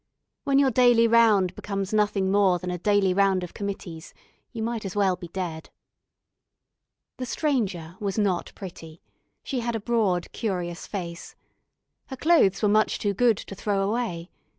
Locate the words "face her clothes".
10.87-12.63